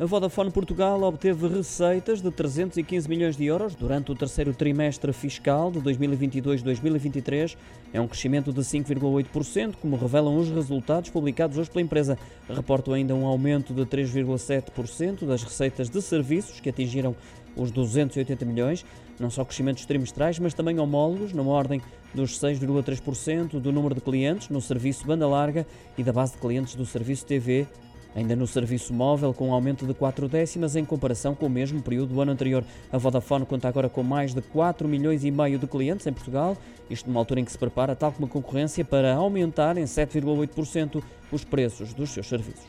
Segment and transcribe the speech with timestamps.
[0.00, 5.70] A Vodafone Portugal obteve receitas de 315 milhões de euros durante o terceiro trimestre fiscal
[5.70, 7.56] de 2022-2023.
[7.92, 12.18] É um crescimento de 5,8%, como revelam os resultados publicados hoje pela empresa.
[12.48, 17.14] Reportam ainda um aumento de 3,7% das receitas de serviços, que atingiram
[17.54, 18.84] os 280 milhões,
[19.20, 21.80] não só crescimentos trimestrais, mas também homólogos, na ordem
[22.14, 25.66] dos 6,3% do número de clientes no serviço banda larga
[25.96, 27.68] e da base de clientes do serviço TV
[28.14, 31.80] Ainda no serviço móvel, com um aumento de 4 décimas em comparação com o mesmo
[31.80, 32.64] período do ano anterior.
[32.92, 36.56] A Vodafone conta agora com mais de 4 milhões e meio de clientes em Portugal,
[36.90, 41.02] isto numa altura em que se prepara, tal como a concorrência, para aumentar em 7,8%
[41.30, 42.66] os preços dos seus serviços.